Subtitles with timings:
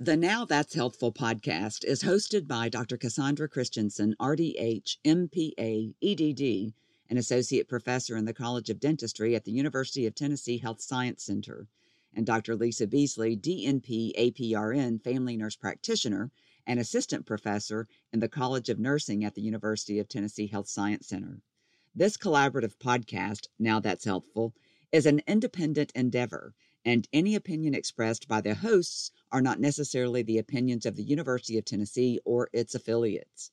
[0.00, 2.96] The Now That's Healthful podcast is hosted by Dr.
[2.96, 6.72] Cassandra Christensen, RDH, MPA, EDD,
[7.10, 11.24] an associate professor in the College of Dentistry at the University of Tennessee Health Science
[11.24, 11.66] Center,
[12.14, 12.54] and Dr.
[12.54, 16.30] Lisa Beasley, DNP, APRN, family nurse practitioner
[16.64, 21.08] and assistant professor in the College of Nursing at the University of Tennessee Health Science
[21.08, 21.40] Center.
[21.92, 24.54] This collaborative podcast, Now That's Healthful,
[24.92, 26.54] is an independent endeavor,
[26.88, 31.58] and any opinion expressed by the hosts are not necessarily the opinions of the University
[31.58, 33.50] of Tennessee or its affiliates.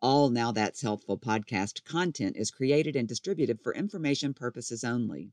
[0.00, 5.30] All Now That's Healthful podcast content is created and distributed for information purposes only.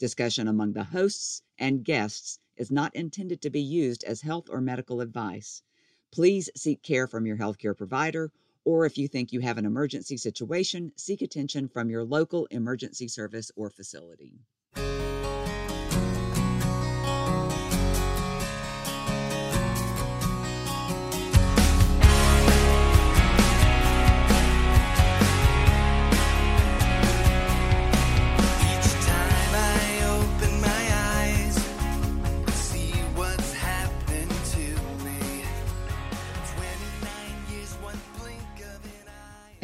[0.00, 4.60] Discussion among the hosts and guests is not intended to be used as health or
[4.60, 5.62] medical advice.
[6.10, 8.32] Please seek care from your healthcare provider,
[8.64, 13.06] or if you think you have an emergency situation, seek attention from your local emergency
[13.06, 14.40] service or facility.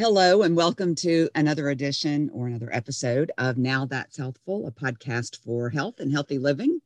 [0.09, 5.43] Hello, and welcome to another edition or another episode of Now That's Healthful, a podcast
[5.43, 6.79] for health and healthy living.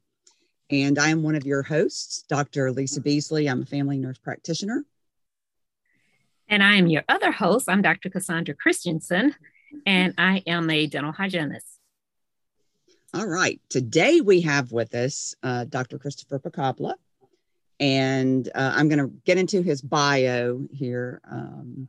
[0.72, 2.72] And I am one of your hosts, Dr.
[2.72, 3.47] Lisa Beasley.
[3.47, 4.86] I'm a family nurse practitioner.
[6.49, 7.69] And I am your other host.
[7.69, 8.09] I'm Dr.
[8.09, 9.36] Cassandra Christensen,
[9.86, 11.67] and I am a dental hygienist.
[13.14, 13.61] All right.
[13.69, 15.99] Today we have with us uh, Dr.
[15.99, 16.95] Christopher Pacabla,
[17.80, 21.22] and uh, I'm going to get into his bio here.
[21.30, 21.88] Um,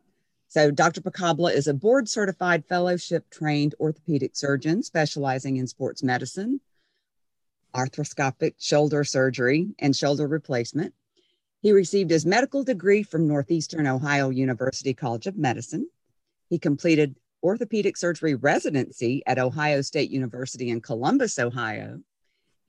[0.53, 1.01] so, Dr.
[1.01, 6.61] Pacabla is a board certified fellowship trained orthopedic surgeon specializing in sports medicine,
[7.75, 10.93] arthroscopic shoulder surgery, and shoulder replacement.
[11.63, 15.89] He received his medical degree from Northeastern Ohio University College of Medicine.
[16.51, 22.01] He completed orthopedic surgery residency at Ohio State University in Columbus, Ohio.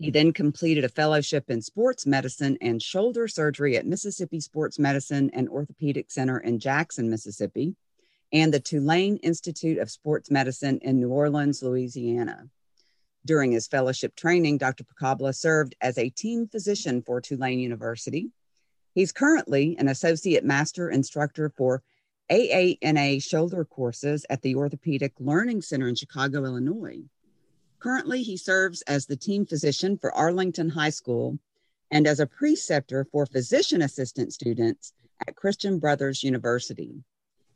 [0.04, 5.30] He then completed a fellowship in sports medicine and shoulder surgery at Mississippi Sports Medicine
[5.32, 7.78] and Orthopedic Center in Jackson, Mississippi,
[8.34, 12.50] and the Tulane Institute of Sports Medicine in New Orleans, Louisiana.
[13.26, 14.84] During his fellowship training, Dr.
[14.84, 18.30] Pacabla served as a team physician for Tulane University.
[18.94, 21.82] He's currently an associate master instructor for
[22.30, 27.04] AANA shoulder courses at the Orthopedic Learning Center in Chicago, Illinois.
[27.84, 31.38] Currently, he serves as the team physician for Arlington High School
[31.92, 34.94] and as a preceptor for physician assistant students
[35.28, 37.04] at Christian Brothers University.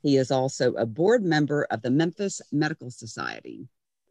[0.03, 3.69] He is also a board member of the Memphis Medical Society.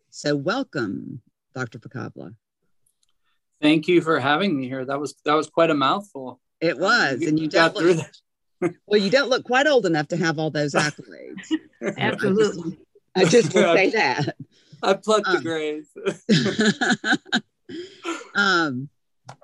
[0.09, 1.21] So, welcome,
[1.55, 1.79] Dr.
[1.79, 2.35] Pacabla.
[3.61, 4.87] Thank you for having me here.
[4.87, 6.41] That was that was quite a mouthful.
[6.63, 8.73] It uh, was, and you got through that.
[8.87, 11.53] well, you don't look quite old enough to have all those accolades.
[11.99, 12.79] Absolutely.
[13.15, 14.35] I just, I just will say that.
[14.83, 15.89] I plucked um, the grays.
[18.35, 18.89] um,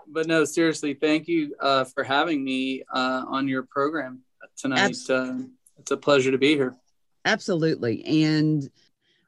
[0.08, 4.20] but no, seriously, thank you uh, for having me uh, on your program
[4.56, 4.96] tonight.
[5.08, 5.34] Uh,
[5.78, 6.76] it's a pleasure to be here.
[7.24, 8.68] Absolutely, and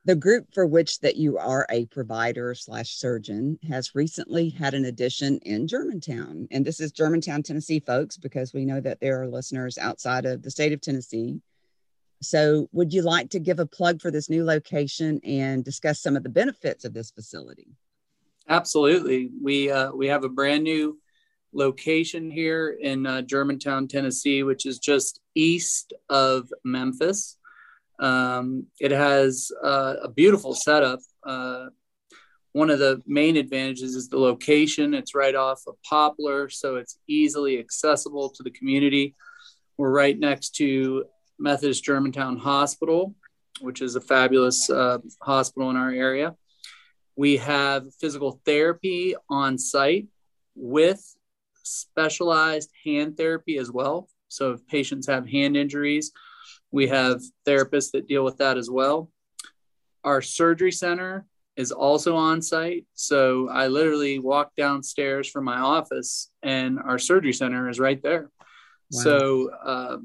[0.05, 4.85] the group for which that you are a provider slash surgeon has recently had an
[4.85, 9.29] addition in Germantown, and this is Germantown, Tennessee, folks, because we know that there are
[9.29, 11.41] listeners outside of the state of Tennessee
[12.25, 16.17] so, would you like to give a plug for this new location and discuss some
[16.17, 17.69] of the benefits of this facility?
[18.49, 19.31] Absolutely.
[19.43, 20.99] We uh, we have a brand new
[21.53, 27.39] location here in uh, Germantown, Tennessee, which is just east of Memphis.
[28.01, 30.99] Um, it has uh, a beautiful setup.
[31.25, 31.67] Uh,
[32.53, 34.95] one of the main advantages is the location.
[34.95, 39.15] It's right off of Poplar, so it's easily accessible to the community.
[39.77, 41.05] We're right next to
[41.39, 43.15] Methodist Germantown Hospital,
[43.61, 46.35] which is a fabulous uh, hospital in our area.
[47.17, 50.09] We have physical therapy on site
[50.55, 51.03] with
[51.63, 54.09] specialized hand therapy as well.
[54.29, 56.13] So, if patients have hand injuries,
[56.71, 59.11] we have therapists that deal with that as well.
[60.03, 61.25] Our surgery center
[61.57, 62.87] is also on site.
[62.95, 68.31] So, I literally walk downstairs from my office, and our surgery center is right there.
[68.91, 69.03] Wow.
[69.03, 69.97] So, uh,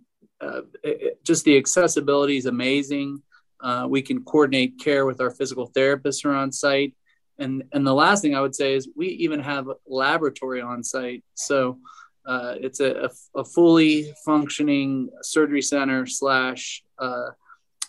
[0.42, 3.22] uh, it, just the accessibility is amazing.
[3.62, 6.96] Uh, we can coordinate care with our physical therapists who are on site.
[7.38, 10.84] And, and the last thing I would say is we even have a laboratory on
[10.84, 11.24] site.
[11.36, 11.80] So
[12.26, 17.30] uh, it's a, a, a, fully functioning surgery center slash uh,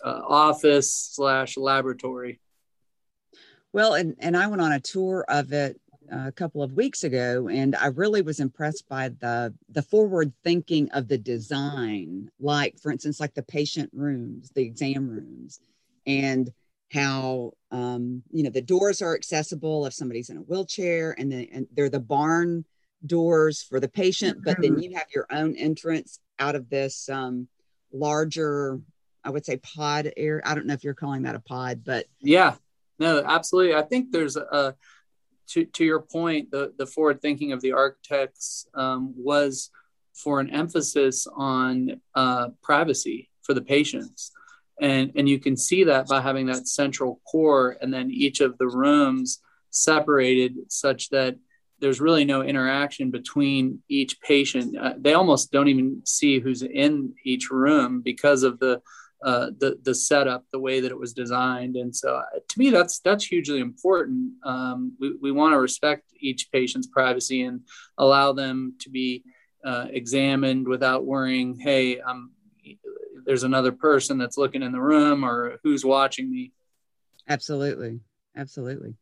[0.05, 2.41] uh, office slash laboratory.
[3.73, 5.80] Well, and, and I went on a tour of it
[6.10, 10.90] a couple of weeks ago, and I really was impressed by the the forward thinking
[10.90, 12.30] of the design.
[12.40, 15.60] Like, for instance, like the patient rooms, the exam rooms,
[16.06, 16.50] and
[16.92, 21.46] how um, you know the doors are accessible if somebody's in a wheelchair, and then
[21.52, 22.64] and they're the barn
[23.04, 24.80] doors for the patient, but then mm-hmm.
[24.80, 27.48] you have your own entrance out of this um,
[27.92, 28.80] larger,
[29.24, 30.42] I would say pod air.
[30.44, 32.56] I don't know if you're calling that a pod, but yeah,
[32.98, 33.74] no, absolutely.
[33.74, 34.74] I think there's a
[35.50, 39.70] to to your point, the the forward thinking of the architects um, was
[40.14, 44.32] for an emphasis on uh, privacy for the patients.
[44.81, 48.56] And, and you can see that by having that central core and then each of
[48.58, 51.37] the rooms separated such that
[51.81, 54.76] there's really no interaction between each patient.
[54.76, 58.82] Uh, they almost don't even see who's in each room because of the
[59.25, 62.70] uh, the the setup, the way that it was designed, and so uh, to me,
[62.70, 64.32] that's that's hugely important.
[64.44, 67.61] Um, we we want to respect each patient's privacy and
[67.99, 69.22] allow them to be
[69.64, 71.58] uh, examined without worrying.
[71.58, 72.31] Hey, I'm
[73.26, 76.52] there's another person that's looking in the room or who's watching me.
[77.28, 78.00] Absolutely,
[78.37, 78.94] absolutely.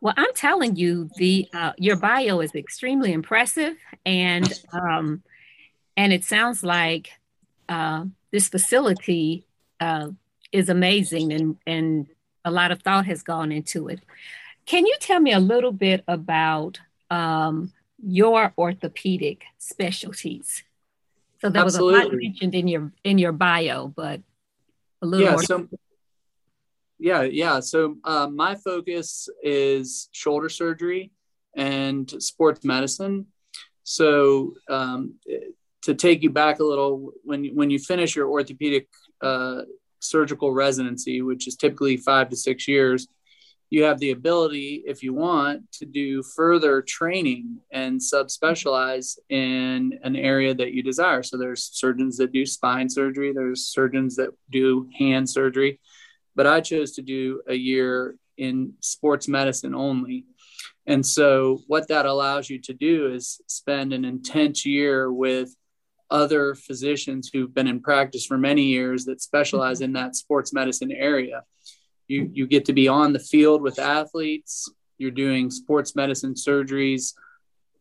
[0.00, 5.22] Well, I'm telling you, the uh, your bio is extremely impressive, and um,
[5.96, 7.10] and it sounds like
[7.68, 9.46] uh, this facility
[9.80, 10.08] uh,
[10.52, 12.06] is amazing, and and
[12.44, 14.00] a lot of thought has gone into it.
[14.66, 16.80] Can you tell me a little bit about
[17.10, 17.72] um,
[18.02, 20.62] your orthopedic specialties?
[21.40, 21.92] So there Absolutely.
[21.92, 24.20] was a lot mentioned in your in your bio, but
[25.02, 25.42] a little yeah, more.
[25.42, 25.68] So-
[26.98, 27.60] yeah, yeah.
[27.60, 31.12] So uh, my focus is shoulder surgery
[31.54, 33.26] and sports medicine.
[33.82, 35.14] So um,
[35.84, 38.88] to take you back a little, when when you finish your orthopedic
[39.20, 39.62] uh,
[40.00, 43.08] surgical residency, which is typically five to six years,
[43.70, 50.16] you have the ability, if you want, to do further training and subspecialize in an
[50.16, 51.22] area that you desire.
[51.22, 55.80] So there's surgeons that do spine surgery, there's surgeons that do hand surgery
[56.34, 60.26] but I chose to do a year in sports medicine only.
[60.86, 65.54] And so, what that allows you to do is spend an intense year with
[66.10, 70.92] other physicians who've been in practice for many years that specialize in that sports medicine
[70.92, 71.42] area.
[72.08, 77.14] You, you get to be on the field with athletes, you're doing sports medicine surgeries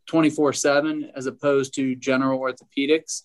[0.08, 3.24] 24 7 as opposed to general orthopedics.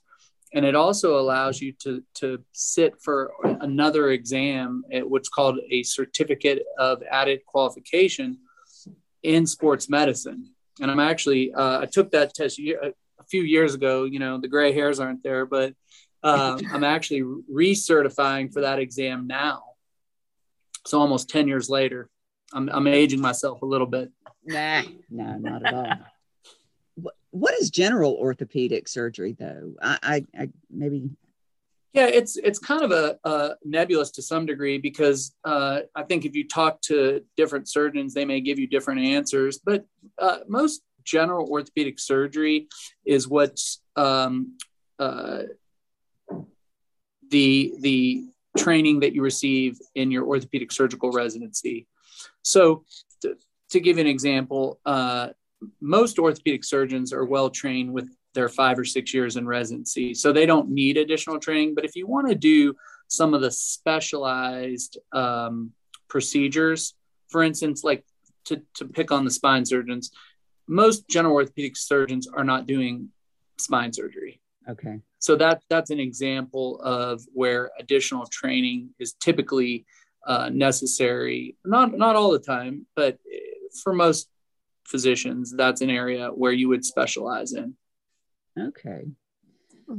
[0.55, 5.83] And it also allows you to to sit for another exam at what's called a
[5.83, 8.39] certificate of added qualification
[9.23, 10.55] in sports medicine.
[10.81, 12.95] And i'm actually uh, i took that test a
[13.29, 15.75] few years ago you know the gray hairs aren't there but
[16.23, 17.23] uh, i'm actually
[17.53, 19.63] recertifying for that exam now.
[20.87, 22.09] So almost 10 years later
[22.53, 24.11] i'm, I'm aging myself a little bit.
[24.45, 24.83] Nah.
[25.11, 25.93] No not at all.
[27.31, 29.75] What is general orthopedic surgery though?
[29.83, 31.11] I i, I maybe.
[31.93, 36.25] Yeah it's it's kind of a, a nebulous to some degree because uh, i think
[36.25, 39.85] if you talk to different surgeons they may give you different answers but
[40.19, 42.69] uh, most general orthopedic surgery
[43.05, 44.57] is what's um,
[44.99, 45.43] uh,
[47.31, 48.25] the the
[48.57, 51.87] training that you receive in your orthopedic surgical residency
[52.43, 52.85] so
[53.21, 53.37] to,
[53.71, 55.29] to give you an example uh,
[55.81, 60.33] most orthopedic surgeons are well trained with their five or six years in residency, so
[60.33, 61.75] they don't need additional training.
[61.75, 62.75] But if you want to do
[63.09, 65.73] some of the specialized um,
[66.09, 66.95] procedures,
[67.29, 68.05] for instance, like
[68.45, 70.11] to, to pick on the spine surgeons,
[70.69, 73.09] most general orthopedic surgeons are not doing
[73.59, 74.41] spine surgery.
[74.69, 75.01] Okay.
[75.19, 79.87] So that that's an example of where additional training is typically
[80.27, 81.57] uh, necessary.
[81.65, 83.19] Not not all the time, but
[83.83, 84.29] for most
[84.87, 87.75] physicians, that's an area where you would specialize in.
[88.59, 89.05] Okay.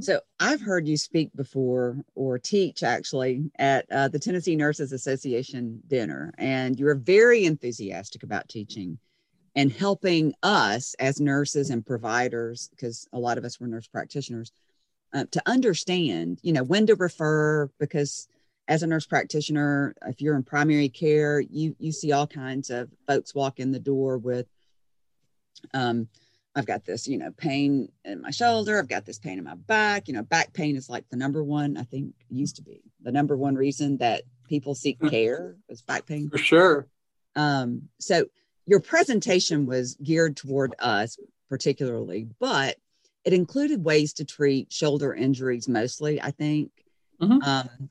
[0.02, 5.82] So I've heard you speak before or teach actually at uh, the Tennessee Nurses Association
[5.88, 9.00] dinner, and you're very enthusiastic about teaching
[9.56, 14.52] and helping us as nurses and providers, because a lot of us were nurse practitioners,
[15.14, 17.70] uh, to understand, you know, when to refer.
[17.80, 18.28] Because
[18.68, 22.90] as a nurse practitioner, if you're in primary care, you you see all kinds of
[23.08, 24.48] folks walk in the door with
[25.74, 26.08] um,
[26.56, 28.80] I've got this, you know, pain in my shoulder.
[28.80, 30.08] I've got this pain in my back.
[30.08, 33.12] You know, back pain is like the number one, I think, used to be the
[33.12, 35.08] number one reason that people seek hmm.
[35.08, 36.30] care is back pain.
[36.30, 36.88] For sure.
[37.36, 38.26] Um, so
[38.70, 41.18] your presentation was geared toward us
[41.50, 42.78] particularly, but
[43.26, 46.70] it included ways to treat shoulder injuries mostly, I think.
[47.20, 47.42] Mm-hmm.
[47.42, 47.90] Um,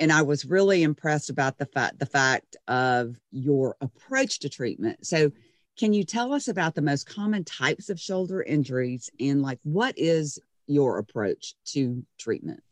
[0.00, 5.06] and I was really impressed about the fact the fact of your approach to treatment.
[5.06, 5.30] So
[5.78, 9.96] can you tell us about the most common types of shoulder injuries and like what
[9.96, 12.64] is your approach to treatment?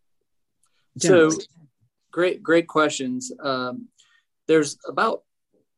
[0.99, 1.31] Generally?
[1.31, 1.47] So,
[2.11, 3.31] great, great questions.
[3.41, 3.87] Um,
[4.49, 5.23] there's about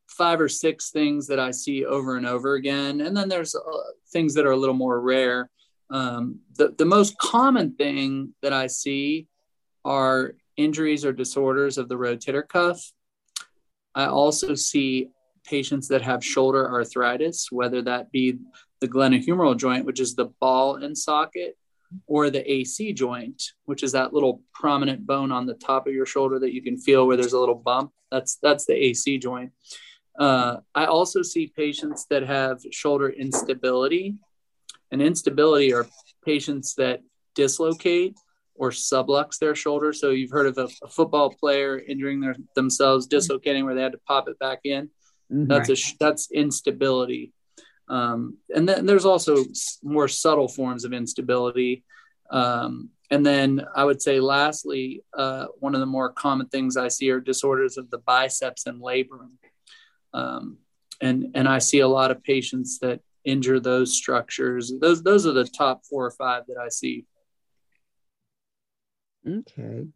[0.07, 3.59] five or six things that I see over and over again, and then there's uh,
[4.11, 5.49] things that are a little more rare.
[5.89, 9.27] Um, the the most common thing that I see
[9.83, 12.91] are injuries or disorders of the rotator cuff.
[13.93, 15.09] I also see
[15.45, 18.39] patients that have shoulder arthritis, whether that be
[18.81, 21.55] the glenohumeral joint, which is the ball and socket,
[22.07, 26.05] or the AC joint, which is that little prominent bone on the top of your
[26.05, 27.91] shoulder that you can feel where there's a little bump.
[28.11, 29.51] That's that's the AC joint.
[30.17, 34.15] Uh, I also see patients that have shoulder instability,
[34.91, 35.87] and instability are
[36.23, 37.01] patients that
[37.35, 38.15] dislocate
[38.55, 39.91] or sublux their shoulder.
[39.91, 43.91] So you've heard of a, a football player injuring their, themselves, dislocating where they had
[43.91, 44.89] to pop it back in.
[45.31, 45.47] Mm-hmm.
[45.47, 47.33] That's a that's instability.
[47.89, 49.43] Um, and then there's also
[49.83, 51.83] more subtle forms of instability.
[52.31, 56.87] Um, and then I would say, lastly, uh, one of the more common things I
[56.87, 59.31] see are disorders of the biceps and labrum.
[60.15, 60.57] Um,
[61.01, 64.73] and, and I see a lot of patients that injure those structures.
[64.79, 67.05] Those, those are the top four or five that I see.
[69.27, 69.87] Okay.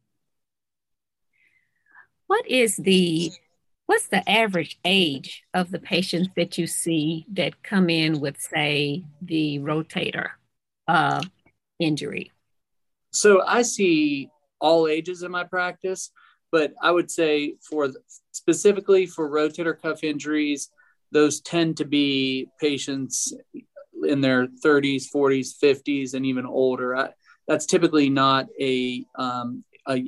[2.27, 3.31] What is the
[3.85, 9.03] what's the average age of the patients that you see that come in with, say,
[9.21, 10.29] the rotator
[10.87, 11.23] uh,
[11.79, 12.31] injury?
[13.11, 14.29] So I see
[14.61, 16.11] all ages in my practice,
[16.51, 17.89] but I would say for
[18.31, 20.69] specifically for rotator cuff injuries,
[21.11, 23.33] those tend to be patients
[24.03, 26.95] in their 30s, 40s, 50s, and even older.
[26.95, 27.09] I,
[27.47, 30.05] that's typically not a, um, a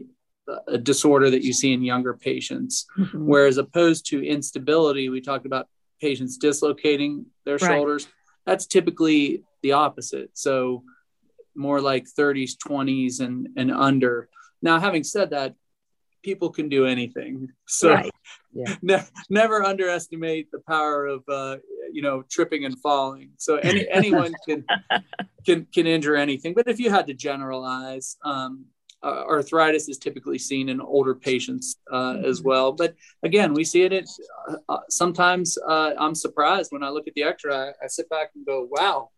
[0.68, 2.86] a disorder that you see in younger patients.
[2.98, 3.26] Mm-hmm.
[3.26, 5.68] Whereas opposed to instability, we talked about
[6.02, 7.62] patients dislocating their right.
[7.62, 8.08] shoulders.
[8.46, 10.32] That's typically the opposite.
[10.34, 10.84] So
[11.56, 14.30] more like 30s, 20s, and and under.
[14.62, 15.56] Now, having said that,
[16.24, 17.50] people can do anything.
[17.68, 18.12] So right.
[18.54, 18.76] yeah.
[18.82, 21.58] ne- never underestimate the power of uh,
[21.94, 23.30] you know tripping and falling.
[23.38, 24.66] So any anyone can
[25.46, 26.54] can can injure anything.
[26.54, 28.66] But if you had to generalize, um,
[29.04, 32.50] uh, arthritis is typically seen in older patients uh, as mm-hmm.
[32.50, 32.72] well.
[32.72, 33.94] But again, we see it.
[33.94, 34.06] At,
[34.50, 37.56] uh, uh, sometimes uh, I'm surprised when I look at the X-ray.
[37.56, 39.10] I, I, sit back and go, "Wow,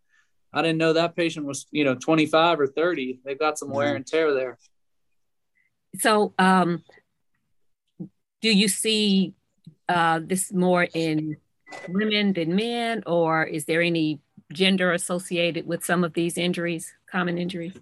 [0.53, 3.22] I didn't know that patient was you know 25 or 30.
[3.25, 3.95] They've got some wear mm-hmm.
[3.98, 4.57] and tear there."
[6.00, 6.83] So, um,
[8.41, 9.33] do you see
[9.88, 11.38] uh, this more in
[11.88, 14.19] women than men, or is there any
[14.51, 17.73] gender associated with some of these injuries, common injuries?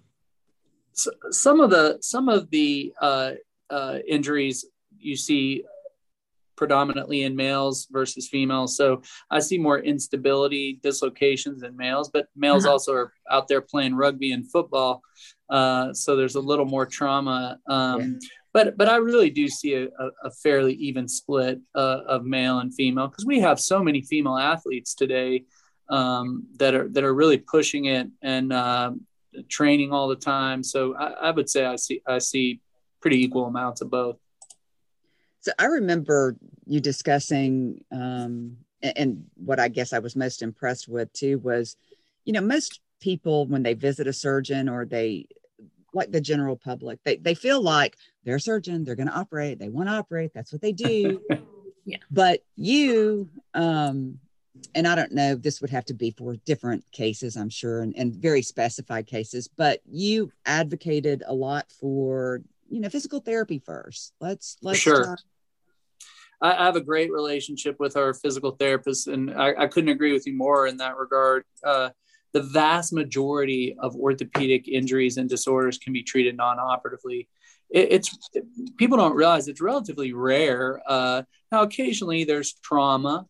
[0.94, 3.32] some of the some of the uh,
[3.70, 4.66] uh, injuries
[4.98, 5.64] you see
[6.56, 8.76] predominantly in males versus females.
[8.76, 12.72] So I see more instability, dislocations in males, but males uh-huh.
[12.72, 15.02] also are out there playing rugby and football.
[15.52, 17.58] Uh, so there's a little more trauma.
[17.68, 18.28] Um, yeah.
[18.54, 19.88] But but I really do see a,
[20.24, 24.36] a fairly even split uh, of male and female because we have so many female
[24.36, 25.44] athletes today
[25.88, 28.92] um, that are that are really pushing it and uh,
[29.48, 30.62] training all the time.
[30.62, 32.60] So I, I would say I see I see
[33.00, 34.16] pretty equal amounts of both.
[35.40, 41.12] So I remember you discussing, um, and what I guess I was most impressed with
[41.12, 41.76] too was,
[42.24, 45.26] you know, most people when they visit a surgeon or they,
[45.94, 49.58] like the general public, they they feel like they're a surgeon, they're going to operate,
[49.58, 51.20] they want to operate, that's what they do.
[51.84, 51.98] yeah.
[52.10, 54.18] But you, um,
[54.74, 57.94] and I don't know, this would have to be for different cases, I'm sure, and,
[57.96, 64.14] and very specified cases, but you advocated a lot for, you know, physical therapy first.
[64.20, 65.16] Let's, let's sure.
[66.40, 70.12] I, I have a great relationship with our physical therapist, and I, I couldn't agree
[70.12, 71.44] with you more in that regard.
[71.64, 71.90] Uh,
[72.32, 77.28] the vast majority of orthopedic injuries and disorders can be treated non-operatively.
[77.70, 78.18] It, it's
[78.76, 80.80] people don't realize it's relatively rare.
[80.86, 83.26] Uh, now, occasionally there's trauma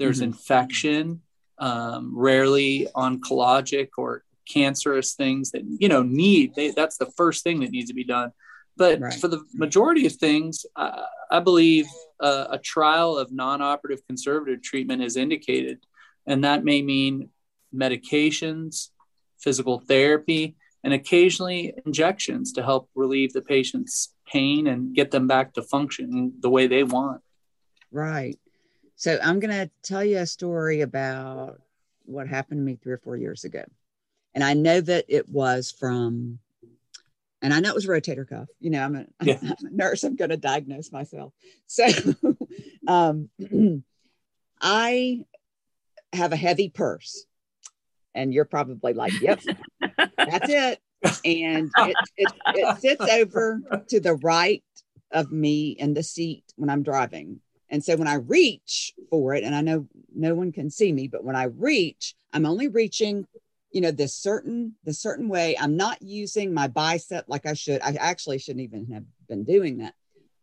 [0.00, 0.32] there's mm-hmm.
[0.32, 1.20] infection,
[1.58, 6.54] um, rarely oncologic or cancerous things that you know need.
[6.56, 8.32] They, that's the first thing that needs to be done.
[8.76, 9.12] But right.
[9.12, 11.86] for the majority of things, I, I believe
[12.18, 15.84] uh, a trial of non-operative conservative treatment is indicated,
[16.26, 17.28] and that may mean
[17.74, 18.88] medications,
[19.38, 25.54] physical therapy, and occasionally injections to help relieve the patient's pain and get them back
[25.54, 27.20] to function the way they want.
[27.90, 28.38] Right.
[28.96, 31.60] So I'm going to tell you a story about
[32.04, 33.64] what happened to me three or four years ago.
[34.34, 36.38] And I know that it was from,
[37.42, 38.48] and I know it was rotator cuff.
[38.60, 39.38] You know, I'm a, yeah.
[39.42, 40.04] I'm a nurse.
[40.04, 41.32] I'm going to diagnose myself.
[41.66, 41.86] So
[42.86, 43.28] um,
[44.60, 45.24] I
[46.12, 47.24] have a heavy purse.
[48.14, 49.40] And you're probably like, yep,
[50.16, 50.80] that's it.
[51.24, 54.62] And it, it, it sits over to the right
[55.10, 57.40] of me in the seat when I'm driving.
[57.70, 61.08] And so when I reach for it, and I know no one can see me,
[61.08, 63.26] but when I reach, I'm only reaching,
[63.70, 65.56] you know, this certain the certain way.
[65.58, 67.80] I'm not using my bicep like I should.
[67.82, 69.94] I actually shouldn't even have been doing that.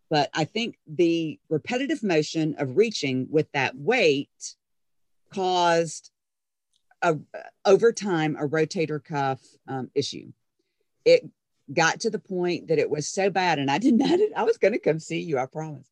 [0.09, 4.55] But I think the repetitive motion of reaching with that weight
[5.33, 6.11] caused
[7.01, 7.17] a,
[7.65, 10.31] over time a rotator cuff um, issue.
[11.05, 11.29] It
[11.73, 14.19] got to the point that it was so bad, and I did not.
[14.35, 15.37] I was going to come see you.
[15.37, 15.89] I promise.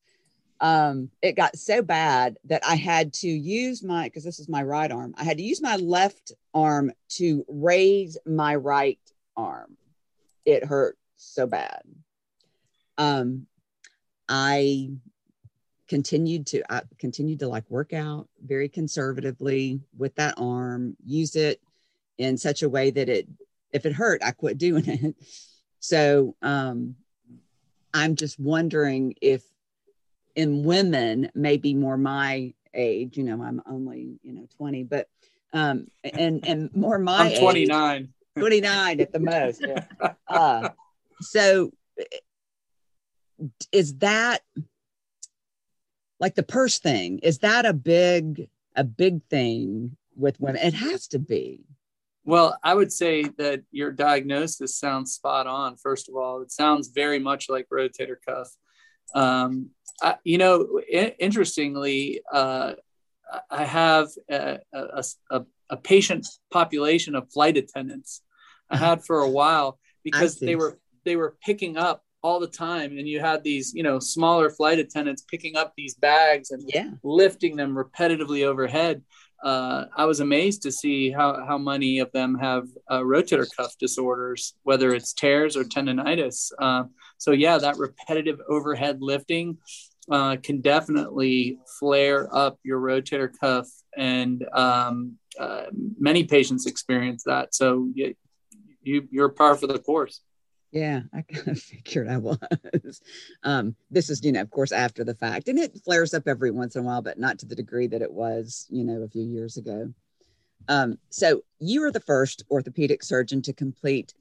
[0.62, 4.64] Um, it got so bad that I had to use my because this is my
[4.64, 5.14] right arm.
[5.18, 9.00] I had to use my left arm to raise my right
[9.36, 9.78] arm.
[10.46, 11.82] It hurt so bad.
[12.98, 13.48] Um,
[14.30, 14.92] I
[15.88, 21.62] continued to I continued to like work out very conservatively with that arm, use it
[22.18, 23.28] in such a way that it
[23.72, 25.16] if it hurt, I quit doing it.
[25.80, 26.96] So um
[27.94, 29.44] I'm just wondering if
[30.36, 35.08] in women, maybe more my age, you know, I'm only, you know, 20, but
[35.54, 38.02] um and and more my I'm 29.
[38.02, 39.62] Age, 29 at the most.
[39.62, 39.86] Yeah.
[40.28, 40.70] Uh
[41.22, 41.72] so
[43.72, 44.42] is that
[46.20, 50.62] like the purse thing is that a big a big thing with women?
[50.62, 51.66] It has to be.
[52.24, 56.42] Well i would say that your diagnosis sounds spot on first of all.
[56.42, 58.50] It sounds very much like rotator cuff.
[59.14, 59.70] Um,
[60.02, 62.74] I, you know I- interestingly uh,
[63.50, 68.22] i have a, a, a, a, patient population of flight attendants.
[68.70, 72.98] I had for a while because they were they were picking up all the time
[72.98, 76.90] and you had these you know smaller flight attendants picking up these bags and yeah.
[77.04, 79.04] lifting them repetitively overhead.
[79.44, 83.78] Uh, i was amazed to see how, how many of them have uh, rotator cuff
[83.78, 86.52] disorders whether it's tears or tendonitis.
[86.60, 86.84] Uh,
[87.20, 89.56] so yeah that repetitive overhead lifting
[90.10, 95.66] uh, can definitely flare up your rotator cuff and um, uh,
[96.00, 97.54] many patients experience that.
[97.54, 98.16] So you,
[98.84, 100.22] you, you're par for the course
[100.72, 103.02] yeah, I kind of figured I was.
[103.44, 106.52] Um, this is, you know, of course, after the fact, and it flares up every
[106.52, 109.10] once in a while, but not to the degree that it was, you know, a
[109.10, 109.94] few years ago.
[110.68, 114.14] Um, so you are the first orthopedic surgeon to complete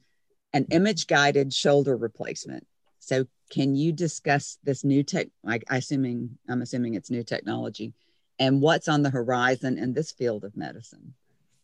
[0.53, 2.65] an image guided shoulder replacement.
[2.99, 5.27] So can you discuss this new tech?
[5.43, 7.93] Like, I assuming I'm assuming it's new technology,
[8.39, 11.13] and what's on the horizon in this field of medicine?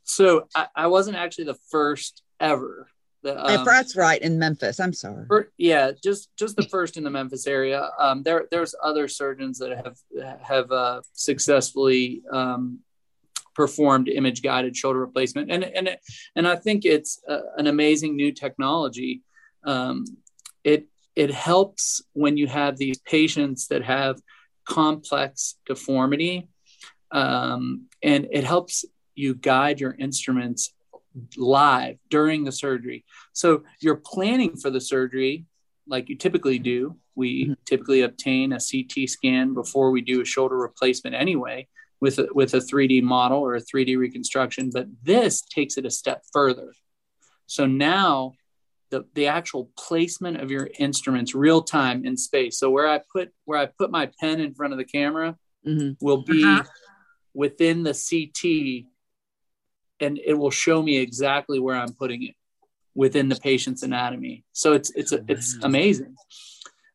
[0.03, 2.87] So I, I wasn't actually the first ever
[3.23, 4.79] the, um, that's right in Memphis.
[4.79, 5.25] I'm sorry.
[5.27, 7.89] For, yeah, just just the first in the Memphis area.
[7.99, 12.79] Um, there there's other surgeons that have have uh, successfully um,
[13.53, 15.97] performed image guided shoulder replacement, and and
[16.35, 19.21] and I think it's uh, an amazing new technology.
[19.63, 20.05] Um,
[20.63, 24.19] it it helps when you have these patients that have
[24.65, 26.49] complex deformity,
[27.11, 30.73] um, and it helps you guide your instruments
[31.37, 33.05] live during the surgery.
[33.33, 35.45] So you're planning for the surgery
[35.87, 36.97] like you typically do.
[37.15, 37.53] We mm-hmm.
[37.65, 41.67] typically obtain a CT scan before we do a shoulder replacement anyway
[41.99, 45.91] with a, with a 3D model or a 3D reconstruction, but this takes it a
[45.91, 46.73] step further.
[47.45, 48.33] So now
[48.89, 52.57] the, the actual placement of your instruments real time in space.
[52.57, 55.93] So where I put where I put my pen in front of the camera mm-hmm.
[56.05, 56.63] will be uh-huh.
[57.33, 58.90] within the CT
[60.01, 62.35] and it will show me exactly where I'm putting it
[62.95, 64.43] within the patient's anatomy.
[64.51, 66.15] So it's it's it's amazing.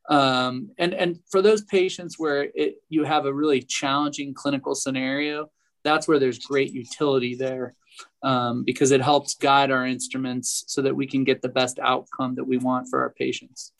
[0.09, 5.49] Um, and and for those patients where it, you have a really challenging clinical scenario,
[5.83, 7.75] that's where there's great utility there
[8.23, 12.35] um, because it helps guide our instruments so that we can get the best outcome
[12.35, 13.71] that we want for our patients.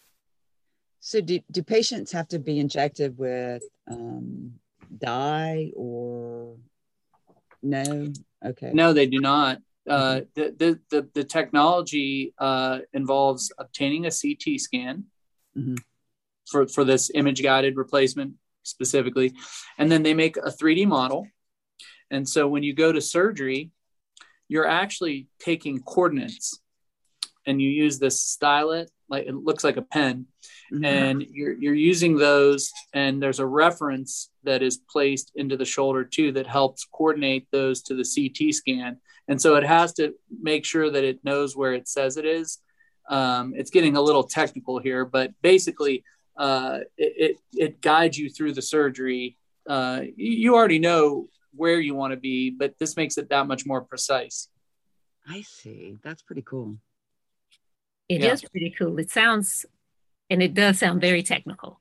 [0.99, 4.53] So do, do patients have to be injected with um,
[4.97, 6.57] dye or
[7.63, 8.11] no?
[8.45, 8.71] Okay.
[8.73, 9.59] No, they do not.
[9.87, 15.05] Uh, the, the, the, the, technology uh, involves obtaining a CT scan
[15.57, 15.75] mm-hmm.
[16.45, 19.33] for, for this image guided replacement specifically.
[19.77, 21.25] And then they make a 3D model.
[22.11, 23.71] And so when you go to surgery,
[24.49, 26.59] you're actually taking coordinates
[27.45, 30.25] and you use this stylet, like it looks like a pen,
[30.73, 30.83] mm-hmm.
[30.83, 32.71] and you're, you're using those.
[32.93, 37.81] And there's a reference that is placed into the shoulder too that helps coordinate those
[37.83, 38.97] to the CT scan.
[39.27, 42.59] And so it has to make sure that it knows where it says it is.
[43.09, 46.03] Um, it's getting a little technical here, but basically,
[46.37, 49.37] uh, it, it, it, guides you through the surgery.
[49.67, 53.65] Uh, you already know where you want to be, but this makes it that much
[53.65, 54.49] more precise.
[55.27, 55.97] I see.
[56.03, 56.77] That's pretty cool.
[58.09, 58.33] It yeah.
[58.33, 58.97] is pretty cool.
[58.99, 59.65] It sounds,
[60.29, 61.79] and it does sound very technical.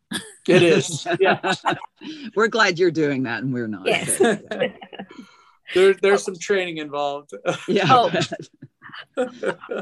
[0.49, 1.07] It is.
[1.21, 1.55] Yeah.
[2.35, 3.87] we're glad you're doing that and we're not.
[3.87, 4.19] Yes.
[5.75, 7.33] there, there's some training involved.
[7.69, 7.87] Yeah.
[7.89, 8.11] Oh.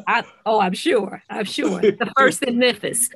[0.07, 1.23] I, oh, I'm sure.
[1.31, 1.81] I'm sure.
[1.81, 3.11] The first in Memphis.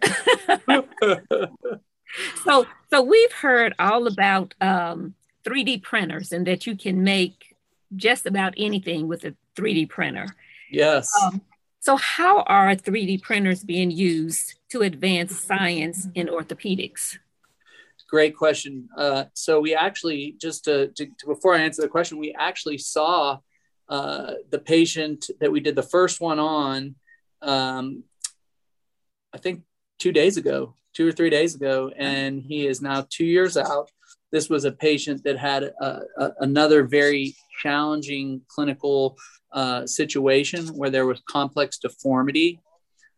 [2.44, 5.14] so, so we've heard all about um,
[5.44, 7.56] 3D printers and that you can make
[7.96, 10.26] just about anything with a 3D printer.
[10.70, 11.10] Yes.
[11.22, 11.40] Um,
[11.88, 17.16] so, how are 3D printers being used to advance science in orthopedics?
[18.10, 18.90] Great question.
[18.94, 22.76] Uh, so, we actually, just to, to, to, before I answer the question, we actually
[22.76, 23.38] saw
[23.88, 26.94] uh, the patient that we did the first one on,
[27.40, 28.04] um,
[29.32, 29.62] I think
[29.98, 33.90] two days ago, two or three days ago, and he is now two years out.
[34.30, 39.16] This was a patient that had a, a, another very challenging clinical
[39.52, 42.60] uh, situation where there was complex deformity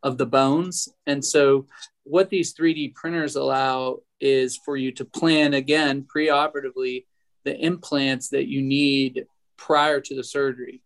[0.02, 0.88] of the bones.
[1.06, 1.66] And so,
[2.04, 7.04] what these 3D printers allow is for you to plan again preoperatively
[7.44, 10.82] the implants that you need prior to the surgery.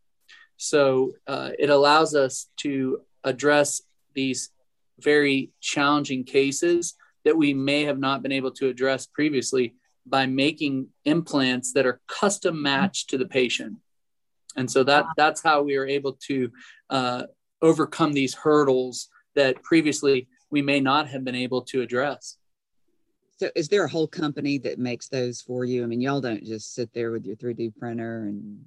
[0.57, 3.83] So, uh, it allows us to address
[4.15, 4.51] these
[4.99, 9.75] very challenging cases that we may have not been able to address previously
[10.07, 13.77] by making implants that are custom matched to the patient.
[14.57, 16.51] And so that that's how we are able to
[16.91, 17.23] uh,
[17.63, 22.37] overcome these hurdles that previously we may not have been able to address.
[23.39, 25.83] So is there a whole company that makes those for you?
[25.83, 28.65] I mean, y'all don't just sit there with your 3D printer and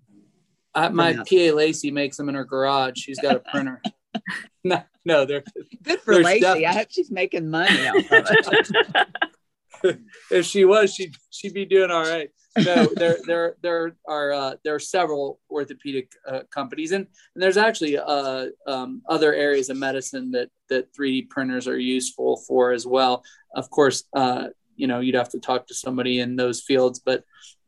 [0.75, 2.99] uh, my PA Lacey makes them in her garage.
[2.99, 3.81] She's got a printer.
[4.63, 5.43] no, no, they're
[5.83, 6.65] good for Lacey.
[6.65, 8.69] I hope she's making money out of it.
[10.31, 12.29] if she was, she'd she'd be doing all right.
[12.57, 17.57] No, there there there are uh, there are several orthopedic uh, companies, and, and there's
[17.57, 22.85] actually uh, um, other areas of medicine that that 3D printers are useful for as
[22.85, 23.23] well.
[23.55, 27.23] Of course, uh, you know you'd have to talk to somebody in those fields, but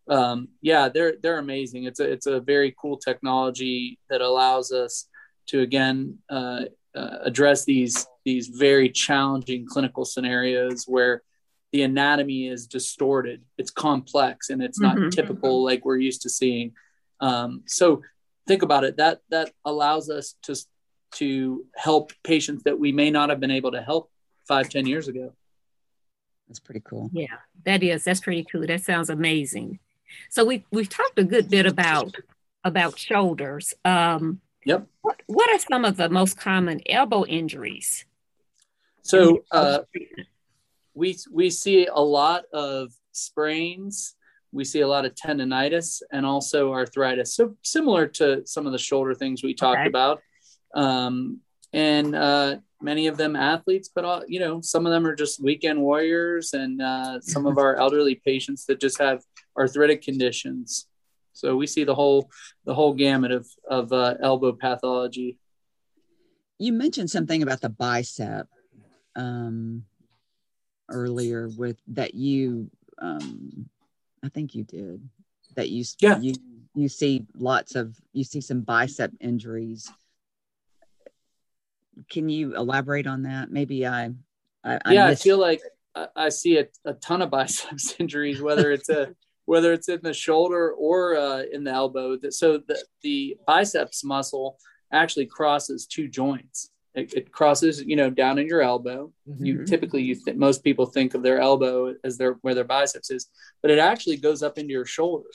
[0.09, 1.83] um, yeah, they're they're amazing.
[1.83, 5.07] It's a it's a very cool technology that allows us
[5.47, 6.61] to again uh,
[6.95, 11.21] uh, address these these very challenging clinical scenarios where
[11.71, 13.43] the anatomy is distorted.
[13.57, 15.09] It's complex and it's not mm-hmm.
[15.09, 16.73] typical like we're used to seeing.
[17.19, 18.01] Um, so
[18.47, 18.97] think about it.
[18.97, 20.55] That that allows us to
[21.11, 24.11] to help patients that we may not have been able to help
[24.47, 25.33] five ten years ago.
[26.47, 27.11] That's pretty cool.
[27.13, 28.03] Yeah that is.
[28.03, 28.65] That's pretty cool.
[28.65, 29.79] That sounds amazing.
[30.29, 32.15] So we we've talked a good bit about
[32.63, 33.73] about shoulders.
[33.85, 34.87] Um yep.
[35.01, 38.05] what, what are some of the most common elbow injuries?
[39.01, 39.79] So uh,
[40.93, 44.15] we we see a lot of sprains.
[44.51, 47.35] We see a lot of tendonitis and also arthritis.
[47.35, 49.89] So similar to some of the shoulder things we talked okay.
[49.89, 50.21] about.
[50.73, 55.15] Um, and uh, many of them athletes but all, you know some of them are
[55.15, 59.23] just weekend warriors and uh, some of our elderly patients that just have
[59.57, 60.87] arthritic conditions.
[61.33, 62.29] So we see the whole
[62.65, 65.37] the whole gamut of of uh, elbow pathology.
[66.57, 68.47] You mentioned something about the bicep.
[69.15, 69.85] Um,
[70.89, 72.69] earlier with that you
[73.01, 73.69] um
[74.23, 75.01] i think you did
[75.55, 76.19] that you yeah.
[76.19, 76.33] you
[76.75, 79.91] you see lots of you see some bicep injuries.
[82.09, 83.51] Can you elaborate on that?
[83.51, 84.11] Maybe i,
[84.63, 85.61] I yeah i, I feel like
[86.15, 89.13] I, see a, a ton of biceps injuries whether it's a
[89.45, 92.19] whether it's in the shoulder or uh, in the elbow.
[92.29, 94.59] So the, the biceps muscle
[94.93, 99.11] actually crosses two joints it, it, crosses, you know, down in your elbow.
[99.27, 99.45] Mm-hmm.
[99.45, 103.11] You typically, you th- most people think of their elbow as their where their biceps
[103.11, 103.27] is,
[103.61, 105.29] but it actually goes up into your shoulder,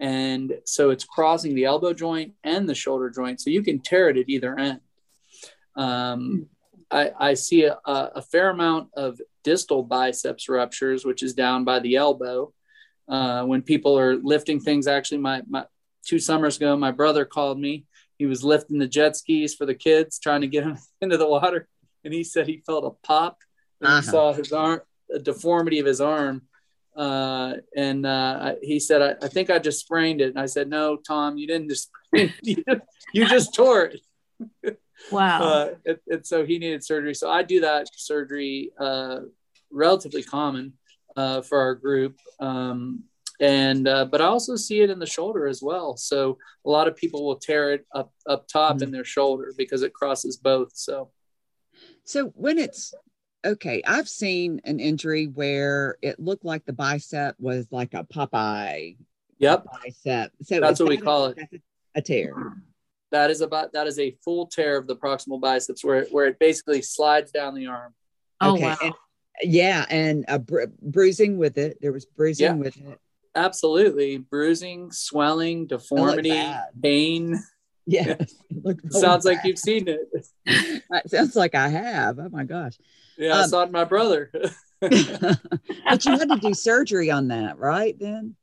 [0.00, 3.40] and so it's crossing the elbow joint and the shoulder joint.
[3.40, 4.80] So you can tear it at either end.
[5.76, 6.48] Um,
[6.90, 11.80] I, I see a, a, fair amount of distal biceps ruptures, which is down by
[11.80, 12.52] the elbow.
[13.08, 15.64] Uh, when people are lifting things, actually, my, my
[16.04, 17.84] two summers ago, my brother called me
[18.18, 21.28] he was lifting the jet skis for the kids, trying to get them into the
[21.28, 21.68] water,
[22.04, 23.38] and he said he felt a pop
[23.80, 24.00] and uh-huh.
[24.00, 24.80] he saw his arm,
[25.12, 26.42] a deformity of his arm.
[26.96, 30.30] Uh, and uh, he said, I, I, think I just sprained it.
[30.30, 31.90] And I said, No, Tom, you didn't just
[32.42, 32.64] you,
[33.12, 34.78] you just tore it.
[35.12, 35.42] Wow.
[35.42, 37.14] Uh, and, and, so he needed surgery.
[37.14, 39.20] So I do that surgery uh,
[39.70, 40.72] relatively common
[41.16, 42.18] uh, for our group.
[42.40, 43.04] Um,
[43.40, 45.96] and uh, but I also see it in the shoulder as well.
[45.96, 48.84] So a lot of people will tear it up up top mm-hmm.
[48.84, 50.70] in their shoulder because it crosses both.
[50.74, 51.10] So,
[52.04, 52.94] so when it's
[53.44, 58.96] okay, I've seen an injury where it looked like the bicep was like a Popeye
[59.38, 59.66] Yep.
[59.82, 60.32] Bicep.
[60.42, 61.38] So that's what we call it.
[61.94, 62.34] A tear.
[63.10, 66.38] That is about that is a full tear of the proximal biceps where where it
[66.38, 67.94] basically slides down the arm.
[68.40, 68.64] Oh okay.
[68.64, 68.76] wow.
[68.82, 68.94] And,
[69.42, 71.78] yeah, and a bru- bruising with it.
[71.80, 72.54] There was bruising yeah.
[72.54, 73.00] with it.
[73.36, 76.50] Absolutely, bruising, swelling, deformity,
[76.82, 77.38] pain.
[77.86, 78.34] Yes,
[78.90, 79.30] sounds bad.
[79.30, 80.08] like you've seen it.
[80.90, 82.18] That sounds like I have.
[82.18, 82.78] Oh my gosh.
[83.16, 84.30] Yeah, um, I saw it my brother.
[84.80, 84.90] but
[86.04, 87.96] you had to do surgery on that, right?
[87.98, 88.36] Then.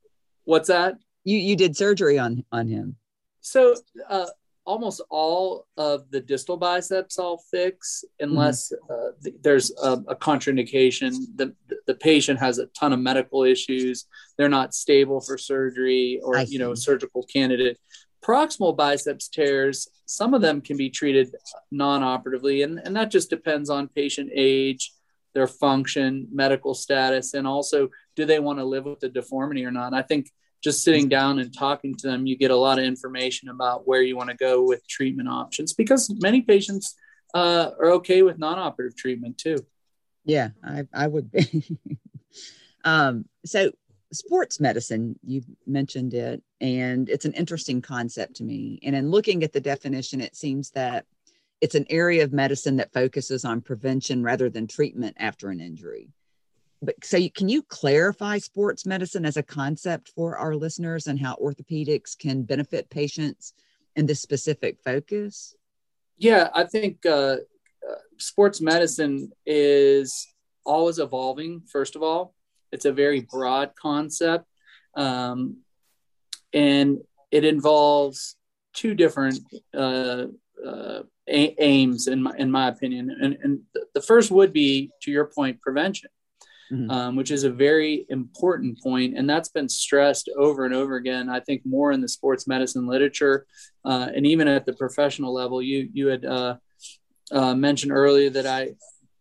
[0.44, 0.98] What's that?
[1.24, 2.96] You you did surgery on on him.
[3.40, 3.74] So
[4.08, 4.26] uh,
[4.66, 8.92] almost all of the distal biceps I'll fix unless mm-hmm.
[8.92, 11.12] uh, th- there's a, a, contraindication.
[11.36, 11.54] The,
[11.86, 14.06] the patient has a ton of medical issues.
[14.38, 17.78] They're not stable for surgery or, you know, surgical candidate.
[18.24, 21.34] Proximal biceps tears, some of them can be treated
[21.70, 24.92] non-operatively, and, and that just depends on patient age,
[25.34, 29.70] their function, medical status, and also do they want to live with the deformity or
[29.70, 29.92] not.
[29.92, 30.30] I think
[30.64, 34.00] just sitting down and talking to them, you get a lot of information about where
[34.00, 36.96] you want to go with treatment options because many patients
[37.34, 39.58] uh, are okay with non-operative treatment too.
[40.24, 41.78] Yeah, I, I would be.
[42.84, 43.72] um, so
[44.10, 48.80] sports medicine, you mentioned it, and it's an interesting concept to me.
[48.82, 51.04] And in looking at the definition, it seems that
[51.60, 56.08] it's an area of medicine that focuses on prevention rather than treatment after an injury
[56.84, 61.18] but so you, can you clarify sports medicine as a concept for our listeners and
[61.18, 63.54] how orthopedics can benefit patients
[63.96, 65.54] in this specific focus?
[66.18, 67.36] Yeah, I think uh, uh,
[68.18, 70.26] sports medicine is
[70.64, 71.62] always evolving.
[71.70, 72.34] First of all,
[72.72, 74.46] it's a very broad concept,
[74.96, 75.58] um,
[76.52, 76.98] and
[77.30, 78.36] it involves
[78.72, 79.40] two different
[79.72, 80.26] uh,
[80.64, 83.10] uh aims, in my in my opinion.
[83.20, 83.60] And, and
[83.94, 86.10] the first would be, to your point, prevention
[86.72, 86.90] mm-hmm.
[86.90, 91.28] um, which is a very important point, and that's been stressed over and over again.
[91.28, 93.46] I think more in the sports medicine literature,
[93.84, 95.62] uh, and even at the professional level.
[95.62, 96.56] You you had uh,
[97.30, 98.74] uh, mentioned earlier that I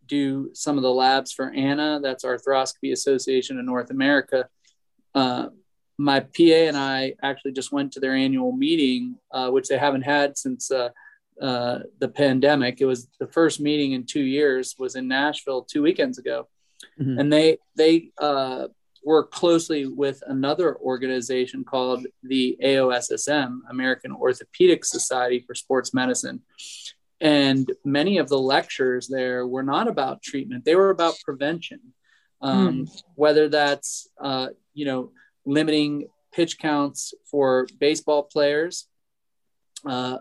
[0.08, 4.48] do some of the labs for ANA, that's Arthroscopy Association of North America.
[5.16, 5.48] Uh,
[5.98, 10.02] my PA and I actually just went to their annual meeting, uh, which they haven't
[10.02, 10.90] had since uh,
[11.42, 12.82] uh, the pandemic.
[12.82, 14.76] It was the first meeting in two years.
[14.78, 16.48] Was in Nashville two weekends ago,
[17.00, 17.20] mm-hmm.
[17.20, 18.68] and they they uh,
[19.04, 26.42] work closely with another organization called the AOSSM, American Orthopedic Society for Sports Medicine.
[27.20, 31.80] And many of the lectures there were not about treatment; they were about prevention.
[32.42, 33.02] Um, mm.
[33.16, 35.12] Whether that's uh, you know
[35.46, 38.88] limiting pitch counts for baseball players,
[39.86, 40.18] uh,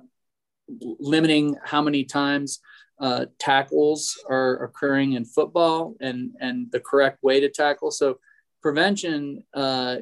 [0.68, 2.60] limiting how many times
[3.02, 7.90] uh, tackles are occurring in football and and the correct way to tackle.
[7.90, 8.18] So
[8.62, 9.96] prevention uh,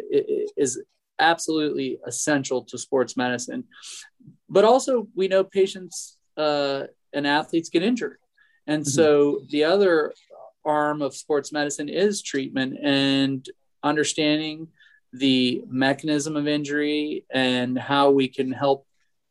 [0.56, 0.82] is
[1.18, 3.64] absolutely essential to sports medicine.
[4.50, 6.84] But also, we know patients uh,
[7.14, 8.18] and athletes get injured,
[8.66, 8.90] and mm-hmm.
[8.90, 10.12] so the other
[10.64, 13.48] arm of sports medicine is treatment and
[13.82, 14.68] understanding
[15.14, 18.86] the mechanism of injury and how we can help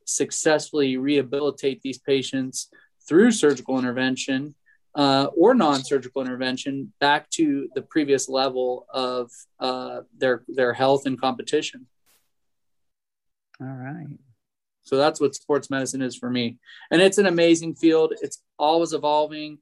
[0.06, 2.70] successfully rehabilitate these patients
[3.10, 4.54] through surgical intervention
[4.96, 11.20] uh, or non-surgical intervention back to the previous level of uh, their their health and
[11.20, 11.88] competition.
[13.60, 14.08] All right.
[14.82, 16.58] So that's what sports medicine is for me,
[16.92, 18.14] and it's an amazing field.
[18.22, 19.60] It's always evolving.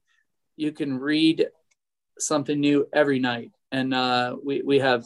[0.56, 1.48] You can read
[2.18, 5.04] something new every night, and uh, we we have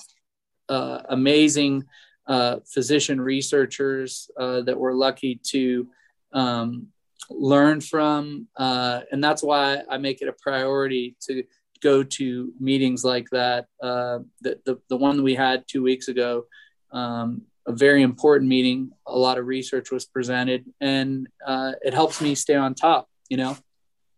[0.68, 1.84] uh, amazing
[2.26, 5.88] uh, physician researchers uh, that we're lucky to
[6.32, 6.88] um,
[7.30, 8.48] learn from.
[8.56, 11.44] Uh, and that's why I make it a priority to
[11.82, 13.66] go to meetings like that.
[13.82, 16.46] Uh, the, the, the one we had two weeks ago,
[16.92, 18.90] um, a very important meeting.
[19.06, 23.36] A lot of research was presented, and uh, it helps me stay on top, you
[23.36, 23.56] know?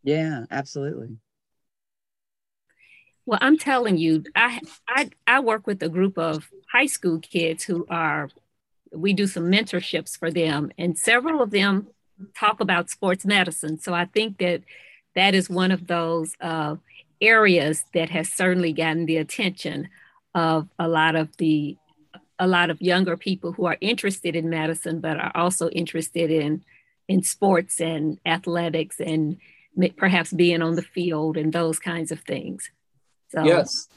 [0.02, 1.16] Yeah, absolutely.
[3.26, 7.64] Well, I'm telling you, I, I I work with a group of high school kids
[7.64, 8.28] who are
[8.92, 11.88] we do some mentorships for them, and several of them
[12.36, 13.78] talk about sports medicine.
[13.78, 14.62] So I think that
[15.14, 16.76] that is one of those uh,
[17.20, 19.88] areas that has certainly gotten the attention
[20.34, 21.76] of a lot of the
[22.40, 26.64] a lot of younger people who are interested in medicine, but are also interested in
[27.08, 29.36] in sports and athletics and
[29.96, 32.70] perhaps being on the field and those kinds of things.
[33.28, 33.88] So yes,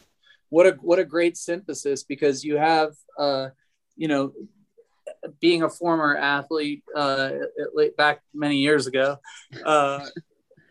[0.49, 3.49] what a what a great synthesis because you have uh,
[3.95, 4.34] you know
[5.39, 7.32] being a former athlete uh,
[7.97, 9.17] back many years ago,
[9.65, 10.06] uh,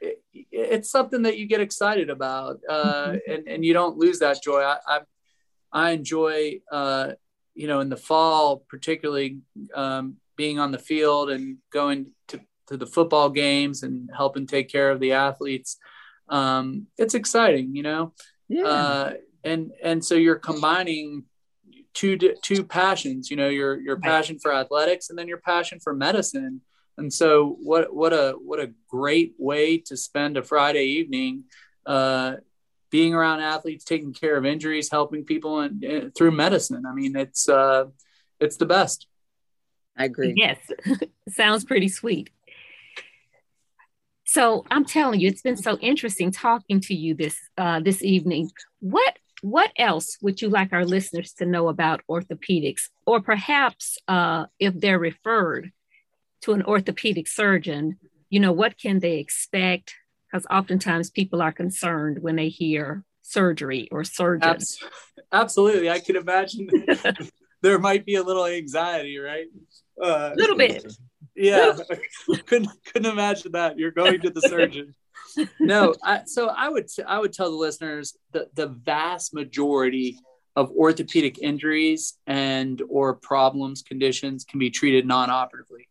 [0.01, 3.33] it, it's something that you get excited about, uh, mm-hmm.
[3.33, 4.61] and and you don't lose that joy.
[4.61, 5.01] I I,
[5.73, 7.13] I enjoy uh,
[7.57, 9.39] you know, in the fall, particularly
[9.75, 14.69] um, being on the field and going to, to the football games and helping take
[14.69, 15.79] care of the athletes,
[16.29, 18.13] um, it's exciting, you know.
[18.49, 18.65] Yeah.
[18.65, 21.25] Uh, and and so you're combining
[21.97, 25.95] two two passions, you know, your your passion for athletics and then your passion for
[25.95, 26.61] medicine.
[26.99, 31.45] And so what what a what a great way to spend a Friday evening
[31.87, 32.37] uh,
[32.91, 36.85] being around athletes, taking care of injuries, helping people and, and through medicine.
[36.87, 37.87] I mean, it's uh,
[38.39, 39.07] it's the best.
[39.97, 40.35] I agree.
[40.37, 40.59] Yes,
[41.31, 42.31] sounds pretty sweet.
[44.27, 48.51] So I'm telling you, it's been so interesting talking to you this uh, this evening.
[48.81, 54.47] What what else would you like our listeners to know about orthopedics, or perhaps uh,
[54.59, 55.71] if they're referred
[56.43, 57.97] to an orthopedic surgeon,
[58.29, 59.95] you know, what can they expect?
[60.27, 64.59] Because oftentimes people are concerned when they hear surgery or surgeon.
[65.33, 66.69] Absolutely, I can imagine
[67.63, 69.47] there might be a little anxiety, right?
[70.03, 70.93] A uh, little bit.
[71.37, 71.77] Yeah,
[72.47, 73.79] couldn't couldn't imagine that.
[73.79, 74.93] You're going to the surgeon.
[75.61, 80.19] No, I, so I would I would tell the listeners that the vast majority
[80.55, 85.89] of orthopedic injuries and or problems conditions can be treated non-operatively.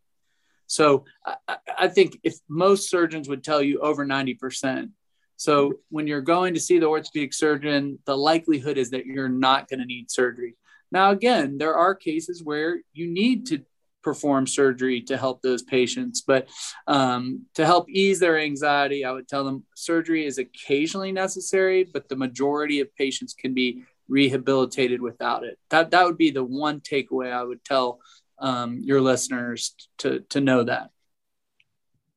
[0.66, 4.90] So I, I think if most surgeons would tell you over 90%.
[5.36, 9.68] So when you're going to see the orthopedic surgeon, the likelihood is that you're not
[9.68, 10.56] going to need surgery.
[10.90, 13.62] Now, again, there are cases where you need to
[14.06, 16.20] perform surgery to help those patients.
[16.20, 16.48] But
[16.86, 22.08] um, to help ease their anxiety, I would tell them surgery is occasionally necessary, but
[22.08, 25.58] the majority of patients can be rehabilitated without it.
[25.70, 27.98] That that would be the one takeaway I would tell
[28.38, 30.90] um, your listeners to to know that.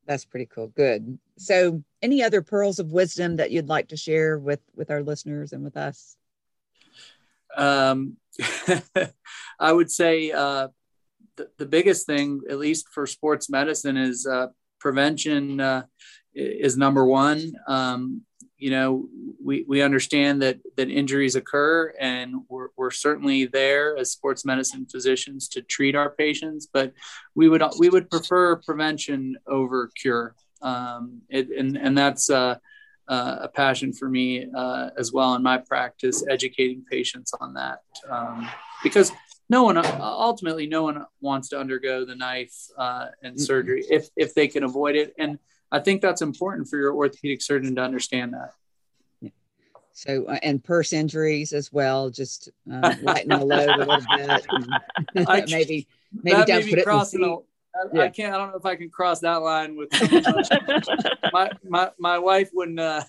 [0.06, 0.68] That's pretty cool.
[0.68, 1.18] Good.
[1.38, 5.52] So, any other pearls of wisdom that you'd like to share with with our listeners
[5.52, 6.16] and with us?
[7.56, 8.16] Um,
[9.58, 10.68] I would say uh,
[11.58, 14.48] the, biggest thing, at least for sports medicine, is uh,
[14.78, 15.82] prevention uh,
[16.34, 17.52] is number one.
[17.66, 18.22] Um,
[18.56, 19.08] you know,
[19.42, 24.86] we, we understand that that injuries occur, and we're, we're certainly there as sports medicine
[24.90, 26.68] physicians to treat our patients.
[26.70, 26.92] But
[27.34, 32.56] we would we would prefer prevention over cure, um, it, and and that's uh,
[33.10, 37.80] uh, a passion for me uh, as well in my practice, educating patients on that
[38.08, 38.48] um,
[38.84, 39.10] because
[39.50, 44.32] no one ultimately no one wants to undergo the knife uh, and surgery if if
[44.32, 45.12] they can avoid it.
[45.18, 45.38] And
[45.72, 48.52] i think that's important for your orthopedic surgeon to understand that.
[49.92, 54.46] So uh, and purse injuries as well just uh, lighten the load a little bit
[55.28, 58.02] I, maybe maybe don't put it in I, yeah.
[58.02, 59.90] I can't i don't know if i can cross that line with
[61.32, 63.02] my, my my wife wouldn't uh,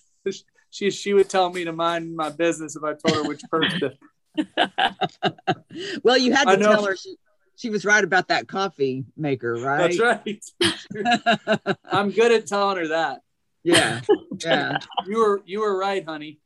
[0.70, 3.74] she she would tell me to mind my business if i told her which purse
[3.80, 3.94] to
[6.04, 7.16] well, you had to tell her she,
[7.56, 9.96] she was right about that coffee maker, right?
[9.98, 11.78] That's right.
[11.92, 13.22] I'm good at telling her that.
[13.64, 14.02] Yeah.
[14.44, 14.80] Yeah.
[15.06, 16.40] You were you were right, honey.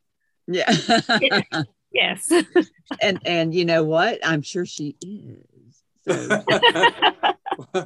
[0.48, 0.70] Yeah.
[1.94, 2.30] yes.
[3.02, 4.20] and and you know what?
[4.22, 5.82] I'm sure she is.
[6.06, 6.44] So.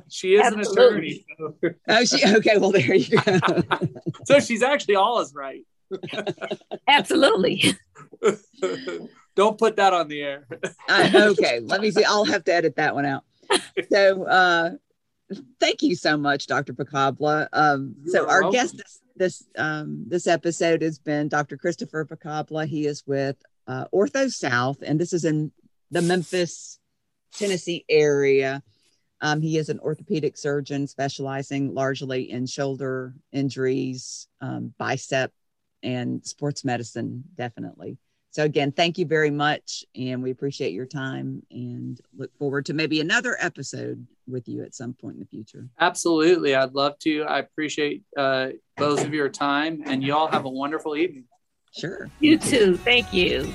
[0.09, 1.25] she is Absolutely.
[1.37, 1.59] an attorney.
[1.61, 1.69] So.
[1.89, 2.57] Oh, she okay.
[2.57, 3.61] Well, there you go.
[4.25, 5.63] so she's actually always right.
[6.87, 7.75] Absolutely.
[9.39, 10.45] Don't put that on the air.
[10.89, 12.03] uh, okay, let me see.
[12.03, 13.23] I'll have to edit that one out.
[13.89, 14.71] So, uh,
[15.61, 16.73] thank you so much, Dr.
[16.73, 17.47] Pokabla.
[17.53, 18.51] Um, so, our welcome.
[18.51, 21.55] guest this this, um, this episode has been Dr.
[21.55, 22.67] Christopher Pokabla.
[22.67, 25.53] He is with uh, Ortho South, and this is in
[25.89, 26.77] the Memphis,
[27.31, 28.61] Tennessee area.
[29.21, 35.31] Um, he is an orthopedic surgeon specializing largely in shoulder injuries, um, bicep,
[35.81, 37.97] and sports medicine, definitely.
[38.39, 39.83] So again, thank you very much.
[39.97, 44.73] And we appreciate your time and look forward to maybe another episode with you at
[44.73, 45.67] some point in the future.
[45.77, 46.55] Absolutely.
[46.55, 47.23] I'd love to.
[47.23, 51.25] I appreciate uh, both of your time and you all have a wonderful evening.
[51.77, 52.09] Sure.
[52.21, 52.77] You too.
[52.77, 53.53] Thank you.